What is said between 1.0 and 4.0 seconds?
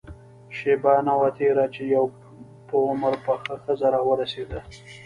نه وه تېره چې يوه په عمر پخه ښځه